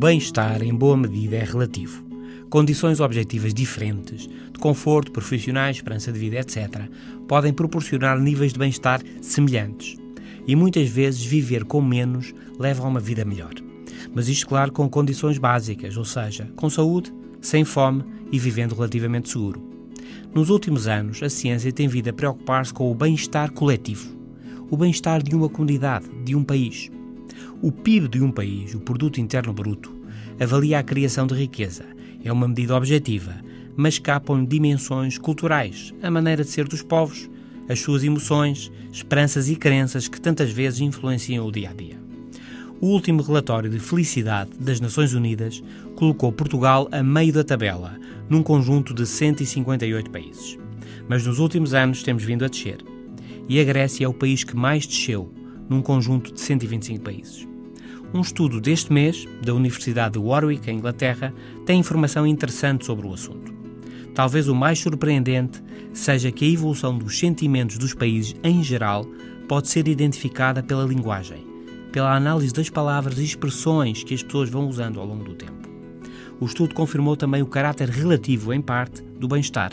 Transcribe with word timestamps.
bem-estar, 0.00 0.62
em 0.62 0.74
boa 0.74 0.96
medida, 0.96 1.36
é 1.36 1.44
relativo. 1.44 2.02
Condições 2.48 3.00
objetivas 3.00 3.52
diferentes, 3.52 4.26
de 4.26 4.58
conforto, 4.58 5.12
profissionais, 5.12 5.76
esperança 5.76 6.10
de 6.10 6.18
vida, 6.18 6.38
etc., 6.38 6.88
podem 7.28 7.52
proporcionar 7.52 8.18
níveis 8.18 8.54
de 8.54 8.58
bem-estar 8.58 9.02
semelhantes. 9.20 9.98
E 10.46 10.56
muitas 10.56 10.88
vezes 10.88 11.22
viver 11.22 11.66
com 11.66 11.82
menos 11.82 12.32
leva 12.58 12.82
a 12.82 12.88
uma 12.88 12.98
vida 12.98 13.26
melhor. 13.26 13.52
Mas 14.14 14.26
isto, 14.26 14.46
claro, 14.46 14.72
com 14.72 14.88
condições 14.88 15.36
básicas, 15.36 15.98
ou 15.98 16.04
seja, 16.06 16.50
com 16.56 16.70
saúde, 16.70 17.12
sem 17.42 17.62
fome 17.62 18.02
e 18.32 18.38
vivendo 18.38 18.74
relativamente 18.74 19.28
seguro. 19.28 19.62
Nos 20.34 20.48
últimos 20.48 20.88
anos, 20.88 21.22
a 21.22 21.28
ciência 21.28 21.70
tem 21.70 21.86
vindo 21.86 22.08
a 22.08 22.12
preocupar-se 22.14 22.72
com 22.72 22.90
o 22.90 22.94
bem-estar 22.94 23.52
coletivo, 23.52 24.16
o 24.70 24.78
bem-estar 24.78 25.22
de 25.22 25.36
uma 25.36 25.50
comunidade, 25.50 26.08
de 26.24 26.34
um 26.34 26.42
país. 26.42 26.90
O 27.62 27.70
PIB 27.70 28.08
de 28.08 28.22
um 28.22 28.32
país, 28.32 28.74
o 28.74 28.80
Produto 28.80 29.20
Interno 29.20 29.52
Bruto, 29.52 29.99
avalia 30.40 30.78
a 30.78 30.82
criação 30.82 31.26
de 31.26 31.34
riqueza. 31.34 31.84
É 32.24 32.32
uma 32.32 32.48
medida 32.48 32.74
objetiva, 32.74 33.36
mas 33.76 33.94
escapam 33.94 34.44
dimensões 34.44 35.18
culturais, 35.18 35.94
a 36.02 36.10
maneira 36.10 36.42
de 36.42 36.50
ser 36.50 36.66
dos 36.66 36.82
povos, 36.82 37.28
as 37.68 37.78
suas 37.78 38.02
emoções, 38.02 38.72
esperanças 38.90 39.48
e 39.48 39.54
crenças 39.54 40.08
que 40.08 40.20
tantas 40.20 40.50
vezes 40.50 40.80
influenciam 40.80 41.46
o 41.46 41.52
dia 41.52 41.70
a 41.70 41.72
dia. 41.72 42.00
O 42.80 42.86
último 42.86 43.22
relatório 43.22 43.68
de 43.68 43.78
felicidade 43.78 44.52
das 44.58 44.80
Nações 44.80 45.12
Unidas 45.12 45.62
colocou 45.94 46.32
Portugal 46.32 46.88
a 46.90 47.02
meio 47.02 47.32
da 47.32 47.44
tabela, 47.44 47.98
num 48.28 48.42
conjunto 48.42 48.94
de 48.94 49.06
158 49.06 50.10
países. 50.10 50.58
Mas 51.06 51.26
nos 51.26 51.38
últimos 51.38 51.74
anos 51.74 52.02
temos 52.02 52.24
vindo 52.24 52.44
a 52.44 52.48
descer. 52.48 52.78
E 53.46 53.60
a 53.60 53.64
Grécia 53.64 54.06
é 54.06 54.08
o 54.08 54.14
país 54.14 54.44
que 54.44 54.56
mais 54.56 54.86
desceu, 54.86 55.30
num 55.68 55.82
conjunto 55.82 56.32
de 56.32 56.40
125 56.40 57.04
países. 57.04 57.49
Um 58.12 58.22
estudo 58.22 58.60
deste 58.60 58.92
mês, 58.92 59.24
da 59.40 59.54
Universidade 59.54 60.14
de 60.14 60.18
Warwick, 60.18 60.68
em 60.68 60.78
Inglaterra, 60.78 61.32
tem 61.64 61.78
informação 61.78 62.26
interessante 62.26 62.84
sobre 62.84 63.06
o 63.06 63.14
assunto. 63.14 63.54
Talvez 64.16 64.48
o 64.48 64.54
mais 64.54 64.80
surpreendente 64.80 65.62
seja 65.92 66.32
que 66.32 66.44
a 66.44 66.48
evolução 66.48 66.98
dos 66.98 67.16
sentimentos 67.16 67.78
dos 67.78 67.94
países 67.94 68.34
em 68.42 68.64
geral 68.64 69.06
pode 69.46 69.68
ser 69.68 69.86
identificada 69.86 70.60
pela 70.60 70.84
linguagem, 70.84 71.46
pela 71.92 72.12
análise 72.12 72.52
das 72.52 72.68
palavras 72.68 73.18
e 73.18 73.24
expressões 73.24 74.02
que 74.02 74.14
as 74.14 74.24
pessoas 74.24 74.50
vão 74.50 74.68
usando 74.68 74.98
ao 74.98 75.06
longo 75.06 75.22
do 75.22 75.34
tempo. 75.34 75.68
O 76.40 76.46
estudo 76.46 76.74
confirmou 76.74 77.16
também 77.16 77.42
o 77.42 77.46
caráter 77.46 77.88
relativo, 77.88 78.52
em 78.52 78.60
parte, 78.60 79.02
do 79.02 79.28
bem-estar. 79.28 79.72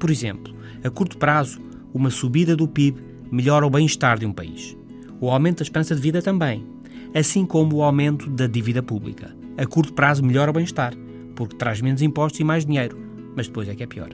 Por 0.00 0.10
exemplo, 0.10 0.54
a 0.82 0.88
curto 0.88 1.18
prazo, 1.18 1.60
uma 1.92 2.08
subida 2.08 2.56
do 2.56 2.66
PIB 2.66 2.98
melhora 3.30 3.66
o 3.66 3.70
bem-estar 3.70 4.18
de 4.18 4.24
um 4.24 4.32
país. 4.32 4.74
O 5.20 5.30
aumento 5.30 5.58
da 5.58 5.64
esperança 5.64 5.94
de 5.94 6.00
vida 6.00 6.22
também, 6.22 6.73
assim 7.14 7.46
como 7.46 7.76
o 7.76 7.82
aumento 7.82 8.28
da 8.28 8.46
dívida 8.46 8.82
pública. 8.82 9.34
A 9.56 9.64
curto 9.66 9.92
prazo 9.92 10.24
melhora 10.24 10.50
o 10.50 10.54
bem-estar, 10.54 10.94
porque 11.36 11.56
traz 11.56 11.80
menos 11.80 12.02
impostos 12.02 12.40
e 12.40 12.44
mais 12.44 12.66
dinheiro, 12.66 12.98
mas 13.36 13.46
depois 13.46 13.68
é 13.68 13.74
que 13.74 13.82
é 13.82 13.86
pior. 13.86 14.10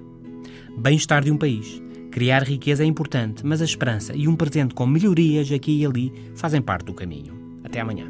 Bem-estar 0.77 1.25
de 1.25 1.31
um 1.31 1.37
país. 1.37 1.83
Criar 2.11 2.43
riqueza 2.43 2.83
é 2.83 2.87
importante, 2.87 3.47
mas 3.47 3.63
a 3.63 3.65
esperança 3.65 4.15
e 4.15 4.27
um 4.27 4.37
presente 4.37 4.75
com 4.75 4.87
melhorias 4.87 5.51
aqui 5.53 5.81
e 5.81 5.87
ali 5.87 6.13
fazem 6.35 6.61
parte 6.61 6.87
do 6.87 6.95
caminho. 6.95 7.33
Até 7.65 7.81
amanhã. 7.81 8.07